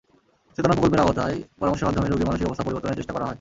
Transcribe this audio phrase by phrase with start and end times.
[0.57, 3.29] চেতনা প্রকল্পের আওতায় পরামর্শের মাধ্যমে রোগীর মানসিক অবস্থা পরিবর্তনের চেষ্টা করা হয়।